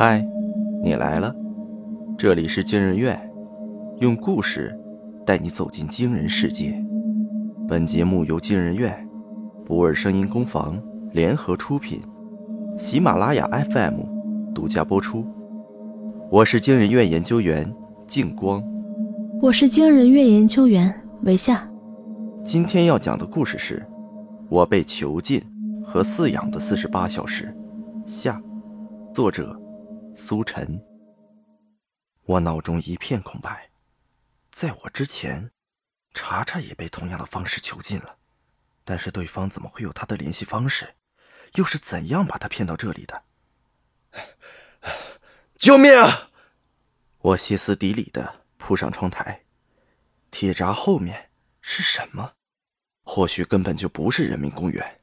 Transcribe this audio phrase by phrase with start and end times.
[0.00, 0.24] 嗨，
[0.80, 1.34] 你来了，
[2.16, 3.20] 这里是惊人院，
[3.98, 4.72] 用故事
[5.26, 6.72] 带你走进惊人世界。
[7.66, 8.94] 本节目由惊人院、
[9.66, 10.80] 不二声音工坊
[11.10, 12.00] 联合出品，
[12.76, 14.02] 喜马拉雅 FM
[14.54, 15.26] 独家播出。
[16.30, 17.68] 我是惊人院研究员
[18.06, 18.62] 静光，
[19.42, 21.68] 我是惊人院研究员韦夏。
[22.44, 23.84] 今天要讲的故事是
[24.48, 25.42] 我被囚禁
[25.84, 27.52] 和饲养的四十八小时。
[28.06, 28.40] 下，
[29.12, 29.60] 作者。
[30.20, 30.84] 苏晨，
[32.24, 33.70] 我脑中一片空白。
[34.50, 35.52] 在我之前，
[36.12, 38.18] 查查也被同样的方式囚禁了，
[38.84, 40.96] 但是对方怎么会有他的联系方式？
[41.54, 43.22] 又是怎样把他骗到这里的？
[45.54, 46.32] 救命啊！
[47.18, 49.44] 我歇斯底里的扑上窗台。
[50.32, 52.32] 铁闸后面是什么？
[53.04, 55.00] 或许根本就不是人民公园。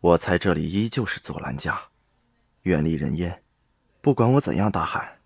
[0.00, 1.80] 我猜这里依旧是左兰家，
[2.62, 3.43] 远离人烟。
[4.04, 5.22] 不管我怎样大喊，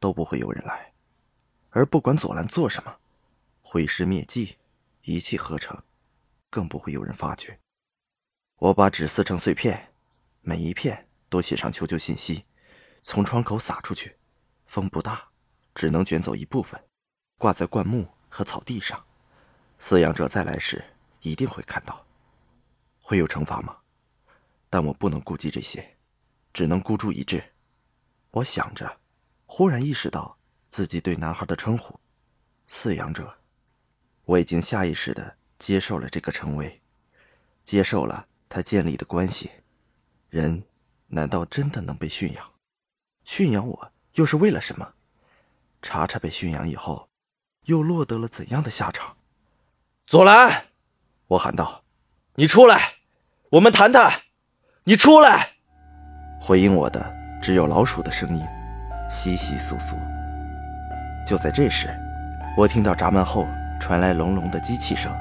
[0.00, 0.92] 都不会有人来；
[1.70, 2.96] 而不管左兰做什么，
[3.62, 4.58] 毁尸灭迹，
[5.02, 5.80] 一气呵成，
[6.50, 7.60] 更不会有人发觉。
[8.56, 9.92] 我把纸撕成碎片，
[10.40, 12.44] 每一片都写上求救信息，
[13.04, 14.16] 从窗口撒出去。
[14.64, 15.28] 风不大，
[15.72, 16.82] 只能卷走一部分，
[17.38, 19.06] 挂在灌木和草地上。
[19.78, 20.84] 饲养者再来时
[21.20, 22.04] 一定会看到。
[23.00, 23.76] 会有惩罚吗？
[24.68, 25.96] 但我不能顾及这些，
[26.52, 27.40] 只能孤注一掷。
[28.36, 28.98] 我想着，
[29.46, 30.36] 忽然意识到
[30.68, 31.98] 自己对男孩的称呼
[32.68, 33.34] “饲养者”，
[34.26, 36.82] 我已经下意识的接受了这个称谓，
[37.64, 39.50] 接受了他建立的关系。
[40.28, 40.62] 人
[41.06, 42.52] 难道真的能被驯养？
[43.24, 44.92] 驯养我又是为了什么？
[45.80, 47.08] 查查被驯养以后，
[47.62, 49.16] 又落得了怎样的下场？
[50.06, 50.66] 左蓝，
[51.28, 51.84] 我喊道
[52.36, 52.96] ：“你出来，
[53.52, 54.24] 我们谈谈。
[54.84, 55.56] 你出来！”
[56.38, 57.25] 回应我的。
[57.46, 58.42] 只有老鼠的声音，
[59.08, 59.94] 窸窸窣窣。
[61.24, 61.86] 就在这时，
[62.56, 63.46] 我听到闸门后
[63.78, 65.12] 传来隆隆的机器声，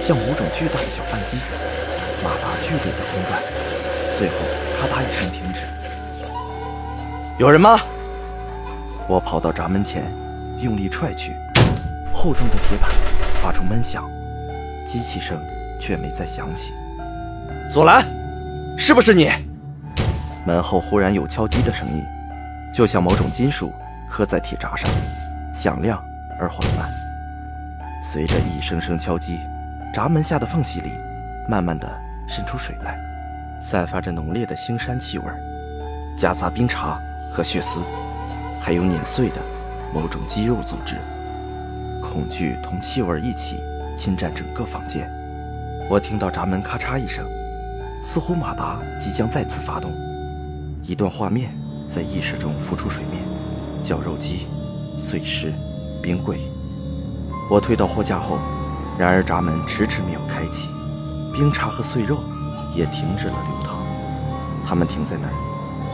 [0.00, 1.38] 像某种巨大的搅拌机，
[2.24, 3.40] 马达剧烈的空转，
[4.18, 4.34] 最后
[4.80, 5.62] 咔嗒一声停止。
[7.38, 7.78] 有人吗？
[9.06, 10.12] 我跑到闸门前，
[10.58, 11.36] 用力踹去，
[12.12, 12.90] 厚重的铁板
[13.40, 14.10] 发出闷响，
[14.88, 15.40] 机器声
[15.80, 16.72] 却没再响起。
[17.70, 18.04] 左蓝，
[18.76, 19.30] 是不是你？
[20.44, 22.04] 门后忽然有敲击的声音，
[22.72, 23.72] 就像某种金属
[24.08, 24.90] 刻在铁闸上，
[25.52, 26.02] 响亮
[26.38, 26.90] 而缓慢。
[28.02, 29.40] 随着一声声敲击，
[29.92, 30.98] 闸门下的缝隙里
[31.48, 31.90] 慢慢的
[32.28, 32.98] 渗出水来，
[33.58, 35.24] 散发着浓烈的腥膻气味，
[36.18, 36.98] 夹杂冰碴
[37.32, 37.80] 和血丝，
[38.60, 39.36] 还有碾碎的
[39.94, 40.96] 某种肌肉组织。
[42.02, 43.60] 恐惧同气味一起
[43.96, 45.10] 侵占整个房间。
[45.88, 47.24] 我听到闸门咔嚓一声，
[48.02, 49.90] 似乎马达即将再次发动。
[50.86, 51.50] 一段画面
[51.88, 53.22] 在意识中浮出水面：
[53.82, 54.46] 绞肉机、
[54.98, 55.50] 碎尸、
[56.02, 56.38] 冰柜。
[57.50, 58.38] 我推到货架后，
[58.98, 60.68] 然而闸门迟迟没有开启，
[61.32, 62.18] 冰碴和碎肉
[62.74, 63.82] 也停止了流淌。
[64.66, 65.32] 它们停在那儿，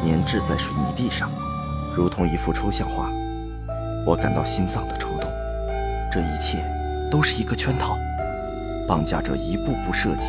[0.05, 1.31] 粘滞在水泥地上，
[1.95, 3.09] 如同一幅抽象画。
[4.05, 5.31] 我感到心脏的抽动。
[6.11, 6.59] 这一切
[7.12, 7.97] 都是一个圈套，
[8.89, 10.27] 绑架者一步步设计，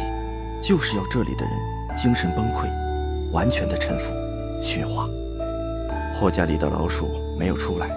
[0.62, 1.56] 就是要这里的人
[1.98, 2.70] 精神崩溃，
[3.32, 4.21] 完全的臣服。
[4.62, 5.08] 驯化。
[6.14, 7.90] 货架里的老鼠没有出来，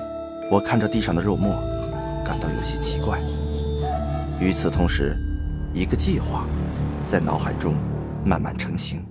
[0.51, 1.55] 我看着地上的肉末，
[2.25, 3.21] 感到有些奇怪。
[4.41, 5.17] 与此同时，
[5.75, 6.47] 一个计划
[7.05, 7.75] 在脑海中
[8.25, 9.05] 慢慢成型。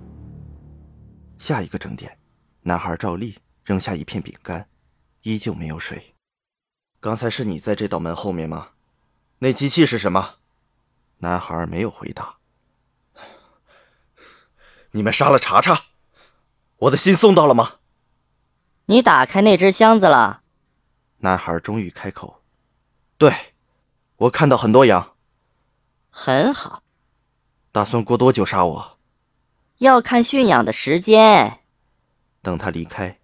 [1.38, 2.18] 下一个整点，
[2.62, 4.68] 男孩照例扔下一片饼干，
[5.22, 6.14] 依旧没有水。
[7.00, 8.68] 刚才是你在这道门后面吗？
[9.38, 10.36] 那机器是什么？
[11.18, 12.36] 男孩没有回答。
[14.90, 15.80] 你们杀了查查。
[16.78, 17.76] 我的心送到了吗？
[18.86, 20.42] 你打开那只箱子了？
[21.18, 22.42] 男孩终于开口
[23.16, 23.54] ：“对，
[24.16, 25.16] 我看到很多羊。”
[26.10, 26.82] 很好。
[27.72, 28.98] 打算过多久杀我？
[29.78, 31.60] 要看驯养的时间。
[32.42, 33.18] 等他离开，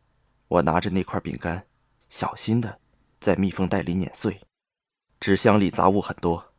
[0.49, 1.67] 我拿着那块饼干，
[2.09, 2.81] 小心的
[3.21, 4.41] 在密封袋里碾碎。
[5.21, 6.55] 纸箱里杂物很多，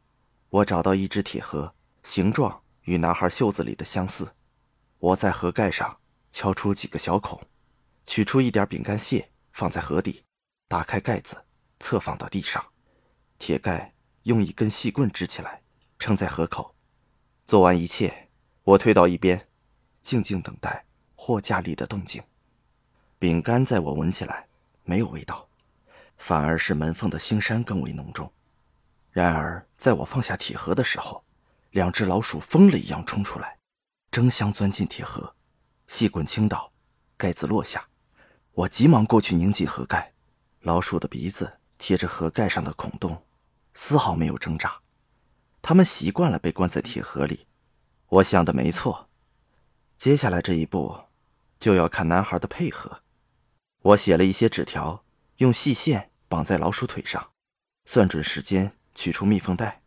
[0.50, 1.74] 我找到一只铁盒，
[2.04, 4.36] 形状与男孩袖子里的相似。
[5.00, 5.98] 我在盒盖上。
[6.32, 7.42] 敲出几个小孔，
[8.06, 10.24] 取出一点饼干屑，放在盒底，
[10.68, 11.46] 打开盖子，
[11.80, 12.66] 侧放到地上，
[13.38, 13.94] 铁盖
[14.24, 15.62] 用一根细棍支起来，
[16.00, 16.76] 撑在盒口。
[17.46, 18.30] 做完一切，
[18.64, 19.48] 我退到一边，
[20.02, 20.86] 静静等待
[21.16, 22.24] 货架里的动静。
[23.20, 24.48] 饼干在我闻起来
[24.84, 25.48] 没有味道，
[26.18, 28.32] 反而是门缝的腥膻更为浓重。
[29.12, 31.24] 然而，在我放下铁盒的时候，
[31.72, 33.60] 两只老鼠疯了一样冲出来，
[34.10, 35.36] 争相钻进铁盒。
[35.94, 36.72] 细棍倾倒，
[37.18, 37.86] 盖子落下，
[38.54, 40.14] 我急忙过去拧紧盒盖，
[40.62, 43.26] 老鼠的鼻子贴着盒盖上的孔洞，
[43.74, 44.80] 丝毫没有挣扎。
[45.62, 47.46] 它们习惯了被关在铁盒里。
[48.08, 49.10] 我想的没错，
[49.98, 50.98] 接下来这一步
[51.60, 53.02] 就要看男孩的配合。
[53.82, 55.04] 我写了一些纸条，
[55.40, 57.32] 用细线绑在老鼠腿上，
[57.84, 59.82] 算准时间，取出密封袋，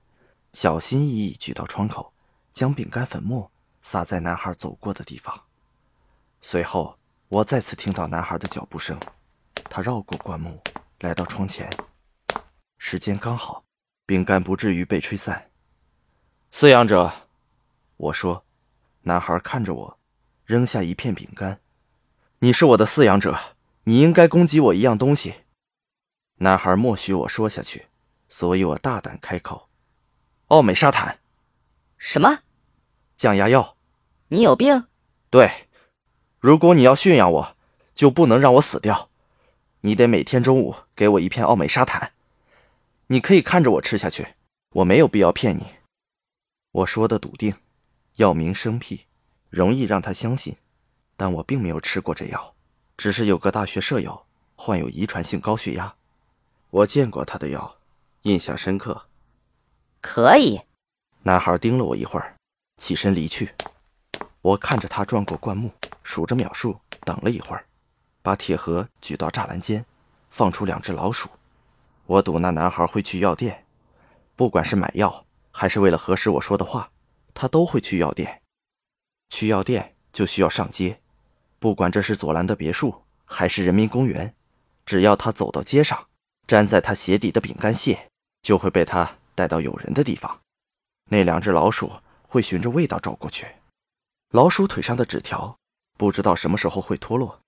[0.53, 2.13] 小心翼翼举到窗口，
[2.53, 5.45] 将饼干粉末撒在男孩走过的地方。
[6.47, 6.95] 随后，
[7.29, 9.01] 我再次听到男孩的脚步声，
[9.71, 10.63] 他绕过灌木，
[11.01, 11.75] 来到窗前。
[12.77, 13.65] 时间刚好，
[14.05, 15.51] 饼干不至于被吹散。
[16.53, 17.11] 饲养者，
[17.97, 18.45] 我说。
[19.01, 19.99] 男孩看着我，
[20.45, 21.59] 扔下一片饼干。
[22.41, 23.35] 你是我的饲养者，
[23.85, 25.45] 你应该供给我一样东西。
[26.35, 27.87] 男孩默许我说下去，
[28.29, 29.71] 所以我大胆开口
[30.49, 31.21] ：“奥美沙坦。”
[31.97, 32.41] 什么？
[33.17, 33.79] 降压药？
[34.29, 34.87] 你有病？
[35.31, 35.64] 对。
[36.45, 37.57] 如果你要驯养我，
[37.95, 39.09] 就不能让我死掉。
[39.81, 42.13] 你得每天中午给我一片奥美沙坦。
[43.07, 44.35] 你可以看着我吃下去，
[44.73, 45.65] 我没有必要骗你。
[46.71, 47.55] 我说的笃定，
[48.17, 49.07] 药名生僻，
[49.49, 50.55] 容易让他相信。
[51.17, 52.55] 但我并没有吃过这药，
[52.99, 55.95] 只是有个大学舍友患有遗传性高血压，
[56.69, 57.77] 我见过他的药，
[58.25, 59.07] 印象深刻。
[60.03, 60.61] 可以。
[61.23, 62.37] 男孩盯了我一会儿，
[62.77, 63.55] 起身离去。
[64.45, 67.65] 我看着他转过灌木，数着秒数，等了一会儿，
[68.21, 69.87] 把铁盒举到栅栏间，
[70.29, 71.31] 放出两只老鼠。
[72.05, 73.65] 我赌那男孩会去药店，
[74.37, 75.25] 不管是买药。
[75.51, 76.91] 还是为了核实我说的话，
[77.33, 78.43] 他都会去药店。
[79.31, 81.01] 去药店就需要上街，
[81.59, 84.35] 不管这是左蓝的别墅还是人民公园，
[84.85, 86.09] 只要他走到街上，
[86.49, 88.11] 粘在他鞋底的饼干屑
[88.43, 90.41] 就会被他带到有人的地方。
[91.09, 91.91] 那两只老鼠
[92.29, 93.47] 会循着味道找过去。
[94.35, 95.57] 老鼠腿上的纸条
[95.97, 97.41] 不知道什么时候会脱落，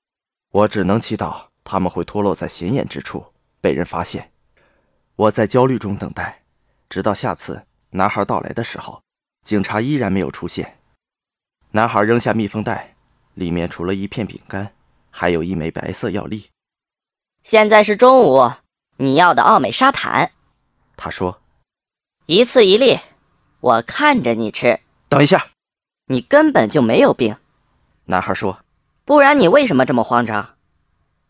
[0.52, 4.30] 我只能祈祷他们会脱落在显眼之处被人发现。
[5.16, 6.44] 我在焦虑中等待，
[6.88, 7.66] 直到下次。
[7.90, 9.02] 男孩到来的时候，
[9.44, 10.78] 警察依然没有出现。
[11.72, 12.94] 男孩扔下密封袋，
[13.34, 14.72] 里面除了一片饼干，
[15.10, 16.50] 还有一枚白色药粒。
[17.42, 18.52] 现在是中午，
[18.98, 20.30] 你要的奥美沙坦。
[20.96, 21.42] 他说
[22.26, 23.00] ：“一次一粒，
[23.58, 24.78] 我看着你吃。”
[25.10, 25.48] 等一下，
[26.06, 27.36] 你根本就没有病。
[28.04, 28.58] 男孩说
[29.04, 30.50] ：“不然你为什么这么慌张？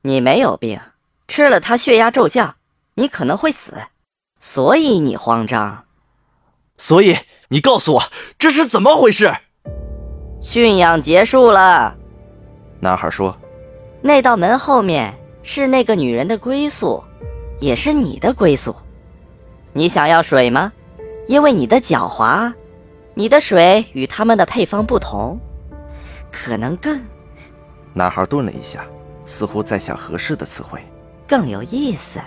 [0.03, 0.79] 你没有病，
[1.27, 2.57] 吃了它血压骤降，
[2.95, 3.75] 你可能会死，
[4.39, 5.85] 所以你慌张。”
[6.77, 7.17] 所以
[7.49, 8.03] 你告诉我
[8.39, 9.35] 这是怎么回事？
[10.43, 11.97] 驯养结束了，
[12.81, 13.37] 男孩说
[14.03, 17.03] ：“那道门后面是那个女人的归宿，
[17.61, 18.77] 也是你的归宿。
[19.73, 20.71] 你想要水吗？
[21.27, 22.53] 因为你的狡猾，
[23.19, 25.41] 你的水与他们的配方不同，
[26.31, 27.01] 可能更……”
[27.95, 28.85] 男孩顿了一下，
[29.25, 30.85] 似乎在想合适的词汇，
[31.27, 32.21] 更有意思。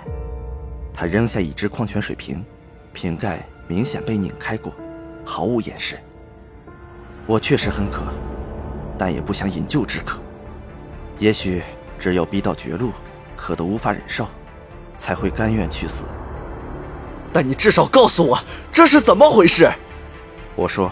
[0.92, 2.44] 他扔下一只矿泉水瓶，
[2.92, 3.48] 瓶盖。
[3.68, 4.74] 明显被拧开过，
[5.24, 5.96] 毫无掩饰。
[7.28, 8.02] 我确实很渴，
[8.98, 10.20] 但也不想饮鸩止渴。
[11.20, 11.62] 也许
[12.00, 12.90] 只有逼到绝路，
[13.36, 14.26] 渴得无法忍受，
[14.98, 16.06] 才会甘愿去死。
[17.32, 18.40] 但你至少告诉我
[18.72, 19.72] 这是怎么回事。
[20.60, 20.92] 我说。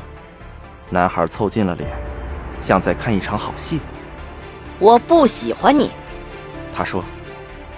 [0.90, 1.90] 男孩凑近了脸，
[2.62, 3.82] 像在看一场好戏。
[4.80, 5.92] 我不喜欢你，
[6.74, 7.04] 他说。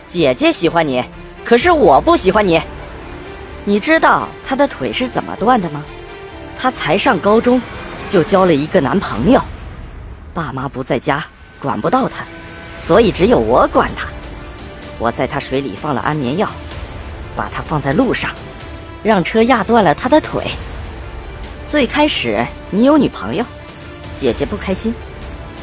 [0.05, 1.03] 姐姐喜欢你，
[1.43, 2.61] 可是我不喜欢你。
[3.65, 5.83] 你知道她的腿是怎么断的吗？
[6.55, 7.59] 她才上高中，
[8.07, 9.41] 就交了一个男朋友，
[10.31, 11.25] 爸妈不在家，
[11.59, 12.23] 管不到她，
[12.75, 14.07] 所以只有我管她。
[14.99, 16.47] 我在她水里放了安眠药，
[17.35, 18.29] 把她放在路上，
[19.01, 20.45] 让车压断了她的腿。
[21.69, 23.45] 最开始你有女朋友，
[24.15, 24.91] 姐姐不开心，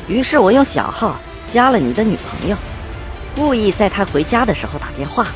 [0.07, 1.17] 于是我用小号
[1.53, 2.57] 加了你的女朋友，
[3.35, 5.27] 故意在她回家的时候打电话，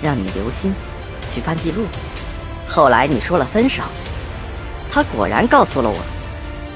[0.00, 0.72] 让你留心。
[1.32, 1.86] 去翻记录，
[2.68, 3.82] 后来你说了分手，
[4.88, 5.96] 她果然告诉了我，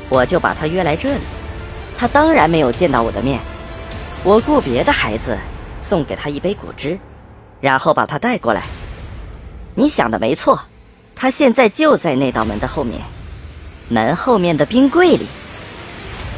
[0.09, 1.21] 我就把她约来这里。
[1.97, 3.39] 她当然没有见到我的面，
[4.25, 5.39] 我雇别的孩子
[5.79, 6.99] 送给她一杯果汁，
[7.61, 8.65] 然后把她带过来。
[9.77, 10.61] 你想的没错，
[11.15, 13.01] 她现在就在那道门的后面，
[13.89, 15.27] 门后面的冰柜里。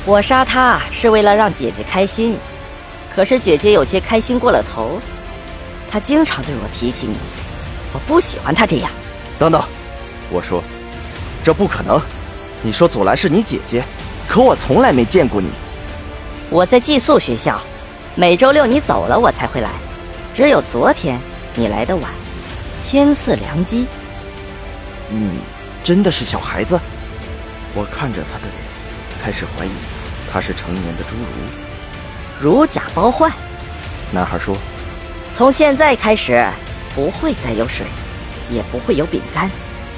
[0.06, 2.36] 我杀他是为了让姐姐开心，
[3.14, 4.98] 可是姐姐有些开心过了头，
[5.90, 7.14] 她经常对我提起你。
[7.92, 8.90] 我不喜欢他这样。
[9.38, 9.62] 等等，
[10.30, 10.62] 我说，
[11.42, 12.00] 这不可能。
[12.62, 13.84] 你说祖兰是你姐姐，
[14.28, 15.48] 可我从来没见过你。
[16.48, 17.60] 我在寄宿学校，
[18.14, 19.70] 每周六你走了我才会来，
[20.32, 21.20] 只有昨天
[21.54, 22.10] 你来的晚，
[22.84, 23.86] 天赐良机。
[25.08, 25.40] 你
[25.82, 26.80] 真的是小孩子？
[27.74, 28.54] 我看着他的脸，
[29.22, 29.70] 开始怀疑
[30.32, 33.30] 他是成年的侏儒，如假包换。
[34.12, 34.56] 男孩说
[35.32, 36.44] ：“从现在开始，
[36.94, 37.86] 不会再有水，
[38.50, 39.48] 也不会有饼干，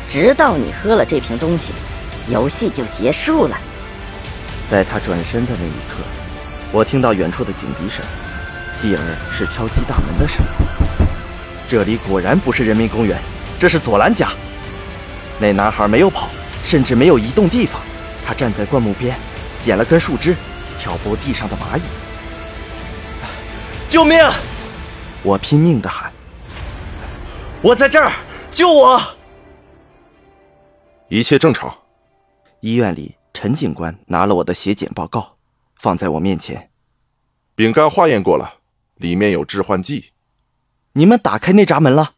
[0.09, 1.73] 直到你喝了这瓶东西，
[2.29, 3.59] 游戏就结束了。”
[4.71, 6.03] 在他转身的那一刻，
[6.71, 8.05] 我听到远处的警笛声，
[8.77, 11.07] 继而是敲击大门的声音。
[11.69, 13.19] 这里果然不是人民公园，
[13.59, 14.29] 这是左兰家。
[15.39, 16.29] 那男孩没有跑，
[16.65, 17.81] 甚至没有移动地方，
[18.25, 19.17] 他站在灌木边，
[19.61, 20.37] 捡了根树枝，
[20.79, 21.83] 挑拨地上的蚂蚁。
[23.89, 24.19] 救命！
[25.23, 26.13] 我拼命的喊
[27.63, 28.11] ：“我在这儿，
[28.51, 29.01] 救我！”
[31.09, 31.79] 一切正常。
[32.61, 35.37] 医院里，陈警官拿了我的血检报告，
[35.77, 36.71] 放在我面前。
[37.55, 38.61] 饼干化验过了，
[38.97, 40.13] 里面有致幻剂。
[40.95, 42.15] 你们打开那闸门了？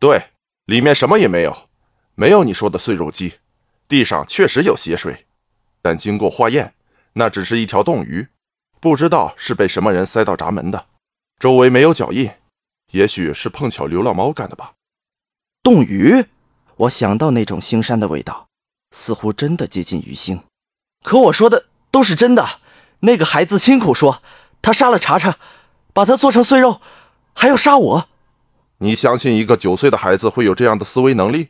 [0.00, 0.30] 对，
[0.64, 1.68] 里面什么也没有，
[2.14, 3.34] 没有你说的碎肉鸡。
[3.88, 5.26] 地上确实有血水，
[5.80, 6.74] 但经过化验，
[7.14, 8.28] 那只是一条冻鱼。
[8.80, 10.86] 不知道是被什么人塞到闸门的，
[11.40, 12.30] 周围没有脚印，
[12.92, 14.74] 也许是碰巧流浪猫干的吧。
[15.62, 16.26] 冻鱼，
[16.76, 18.48] 我想到那种腥膻的味道，
[18.94, 20.42] 似乎真的接近鱼腥。
[21.02, 22.60] 可我说的都是真的。
[23.00, 24.22] 那个孩子亲口说，
[24.60, 25.38] 他杀了查查，
[25.92, 26.80] 把他做成碎肉，
[27.32, 28.08] 还要杀我。
[28.78, 31.48] 你相信一个九岁的孩子会有这样的思维能力？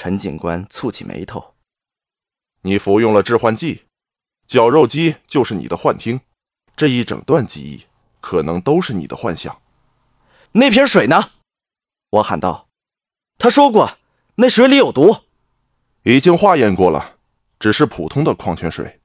[0.00, 1.54] 陈警官蹙起眉头。
[2.62, 3.82] 你服用了致幻剂。
[4.46, 6.20] 绞肉机就是你的幻听，
[6.76, 7.84] 这一整段记忆
[8.20, 9.60] 可能都是你的幻想。
[10.52, 11.32] 那瓶水呢？
[12.10, 12.68] 我喊道。
[13.38, 13.98] 他说过，
[14.36, 15.16] 那水里有毒。
[16.04, 17.16] 已经化验过了，
[17.58, 19.00] 只是普通的矿泉水，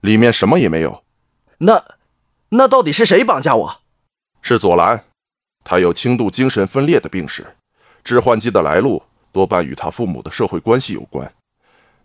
[0.00, 1.04] 里面什么也没有。
[1.58, 1.98] 那，
[2.48, 3.82] 那到底是谁绑架我？
[4.40, 5.04] 是左蓝，
[5.62, 7.58] 他有轻度精神分裂的病史，
[8.02, 11.32] 致幻剂的来路多半与他父母的社会关系有关。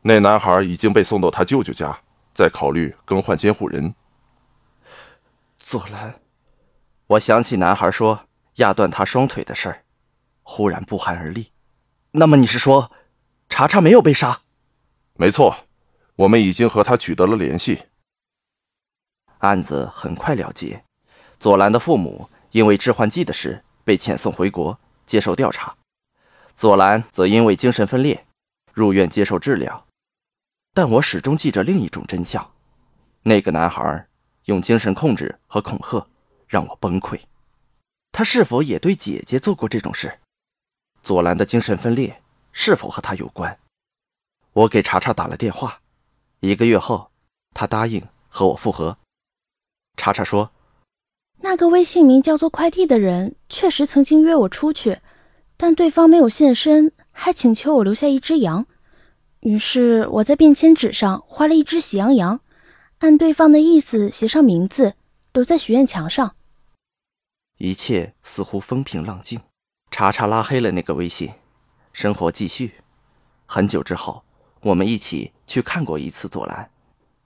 [0.02, 2.00] 那男孩已经被送到他舅舅家。
[2.36, 3.96] 在考虑更换监护人。
[5.58, 6.20] 左兰，
[7.08, 9.86] 我想起男孩说压断他双腿的事儿，
[10.44, 11.54] 忽然不寒而栗。
[12.12, 12.92] 那么你是说，
[13.48, 14.42] 查查没有被杀？
[15.14, 15.56] 没错，
[16.18, 17.84] 我们已经和他取得了联系。
[19.38, 20.84] 案子很快了结，
[21.40, 25.74] 左兰的父母因为致幻剂的事被遣送回国接受调查，
[26.56, 28.26] 左蓝则因为精神分裂
[28.74, 29.86] 入院接受治疗。
[30.74, 32.52] 但我始终记着另一种真相：
[33.24, 34.08] 那个男孩
[34.46, 36.08] 用精神控制和恐吓
[36.48, 37.20] 让我崩溃。
[38.12, 40.20] 他是否也对姐姐做过这种事？
[41.04, 42.22] 左兰的精神分裂
[42.52, 43.60] 是否和他有关？
[44.54, 45.82] 我给查查打了电话，
[46.40, 47.12] 一个月后，
[47.54, 48.98] 他答应和我复合。
[49.98, 50.52] 查查说
[51.40, 55.02] ：“那个微信名叫做快递的人确实曾经约我出去，
[55.58, 58.66] 但对方没有现身，还请求我留下一只羊。”
[59.42, 62.42] 于是我在便签纸上画了一只喜羊羊，
[62.98, 64.96] 按对方的意思写上名字，
[65.34, 66.36] 留在许愿墙上。
[67.60, 69.40] 一切似乎风平浪静。
[69.92, 71.32] 查查拉黑了那个微信，
[71.94, 72.74] 生活继续。
[73.46, 74.24] 很久之后，
[74.62, 76.70] 我们一起去看过一次左蓝，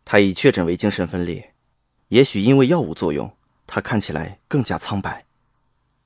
[0.03, 1.53] 他已确诊为精神分裂。
[2.09, 3.31] 也许因为药物作用，
[3.65, 5.25] 他看起来更加苍白，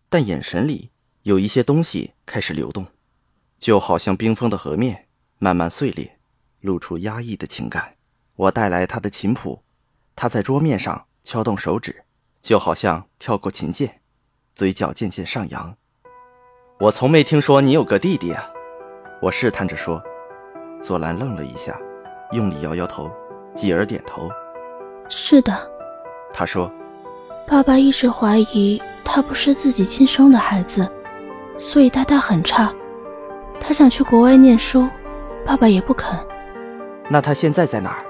[0.09, 0.91] 但眼神里
[1.23, 2.85] 有一些东西开始流动，
[3.59, 5.07] 就好像冰封的河面。
[5.39, 6.19] 慢慢碎裂，
[6.61, 7.95] 露出压抑的情感。
[8.37, 9.61] 我带来他的琴谱，
[10.15, 12.05] 他在桌面上敲动手指，
[12.41, 13.99] 就好像跳过琴键，
[14.55, 15.75] 嘴角渐渐上扬。
[16.79, 18.49] 我从没听说你有个弟弟啊！
[19.21, 20.01] 我试探着说。
[20.81, 21.77] 左兰愣了一下，
[22.31, 23.11] 用力摇摇头，
[23.53, 24.29] 继而点头
[25.09, 25.53] ：“是的。”
[26.33, 26.71] 他说
[27.45, 30.89] ：“爸爸一直怀疑他不是自己亲生的孩子，
[31.63, 32.69] 所以待他很差。
[33.57, 34.85] 他想去国外念书。”
[35.45, 36.17] 爸爸也不肯。
[37.09, 38.03] 那他现在在哪儿？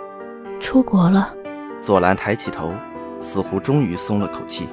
[0.60, 1.33] 出国了。
[1.81, 2.72] 左兰抬起头，
[3.19, 4.69] 似乎终于松了口气。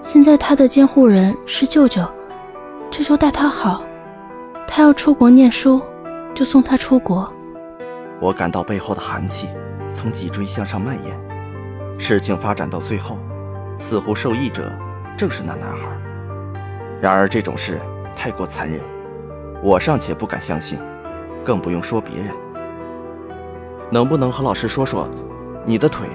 [0.00, 2.02] 现在他的监护人是舅舅，
[2.90, 3.84] 舅舅待他好。
[4.66, 5.82] 他要出国念书，
[6.34, 7.30] 就送他出国。
[8.18, 9.48] 我感到背后的寒气
[9.92, 11.20] 从脊椎向上蔓延。
[11.98, 13.18] 事情发展到最后，
[13.78, 14.72] 似乎受益者
[15.18, 15.86] 正是那男孩。
[17.00, 17.80] 然而这种事
[18.14, 18.80] 太过残忍，
[19.62, 20.78] 我尚且不敢相信。
[21.44, 22.34] 更不用说别人。
[23.90, 25.08] 能不能和老师说说，
[25.64, 26.06] 你的腿？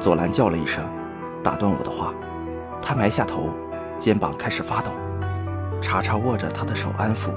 [0.00, 0.82] 左兰叫了一声，
[1.42, 2.14] 打断我的话。
[2.80, 3.50] 他埋下头，
[3.98, 4.92] 肩膀开始发抖。
[5.82, 7.32] 查查握着他的手安抚，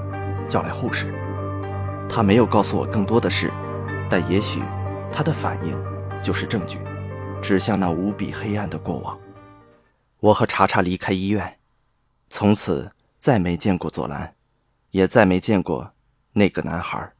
[0.48, 1.12] 叫来护士。
[2.08, 3.52] 他没有告诉我更多的事，
[4.08, 4.62] 但也许
[5.12, 5.78] 他的反应
[6.22, 6.78] 就是证据，
[7.42, 9.18] 指向那无比黑暗的过往。
[10.20, 11.58] 我和查查离开医院，
[12.36, 14.34] 从此再没见过左兰，
[14.90, 15.92] 也再没见过。
[16.32, 17.12] 那个男孩，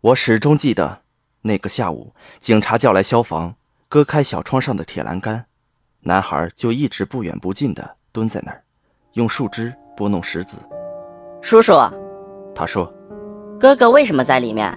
[0.00, 1.02] 我始终记得
[1.42, 3.54] 那个下午，警察叫来消防，
[3.88, 5.46] 割开小窗上的铁栏杆，
[6.00, 8.64] 男孩就一直不远不近地蹲在那儿，
[9.12, 10.56] 用树枝拨弄石子。
[11.40, 11.72] 叔叔，
[12.56, 12.92] 他说
[13.60, 14.76] ：“哥哥为什么在里面？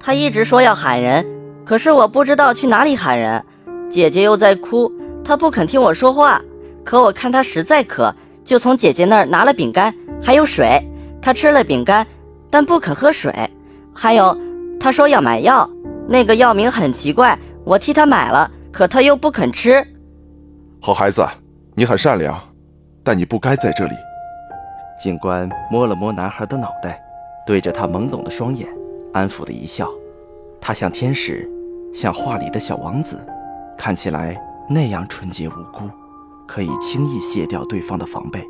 [0.00, 1.24] 他一直说要喊人，
[1.64, 3.46] 可是我不知道去哪里喊人。
[3.88, 4.90] 姐姐又在哭，
[5.24, 6.42] 他不肯听我说话。
[6.84, 8.12] 可我看他实在渴，
[8.44, 10.86] 就从姐姐那儿拿了饼干，还有水。
[11.20, 12.06] 他吃了饼干，
[12.50, 13.32] 但不肯喝水。
[13.94, 14.36] 还有，
[14.80, 15.68] 他说要买药，
[16.08, 19.86] 那个药名很奇怪，我替他买了，可他又不肯吃。”
[20.82, 21.24] 好孩子，
[21.74, 22.40] 你很善良，
[23.04, 23.92] 但你不该在这里。
[24.98, 27.00] 警官摸了摸男孩的脑袋，
[27.46, 28.68] 对着他懵懂的双眼，
[29.12, 29.88] 安抚的一笑。
[30.60, 31.48] 他像天使，
[31.94, 33.24] 像画里的小王子，
[33.76, 35.88] 看起来那样纯洁无辜，
[36.46, 38.42] 可以轻易卸掉对方的防备。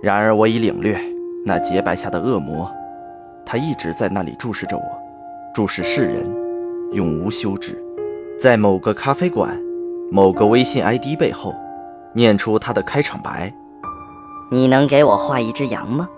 [0.00, 0.98] 然而我已领略
[1.46, 2.70] 那洁白下的恶魔，
[3.44, 4.84] 他一直在那里注视着我，
[5.54, 6.30] 注视世人，
[6.92, 7.82] 永无休止。
[8.38, 9.58] 在某个咖啡馆。
[10.12, 11.54] 某个微信 ID 背后，
[12.14, 13.54] 念出他的开场白
[14.50, 16.08] ：“你能给我画一只羊吗？”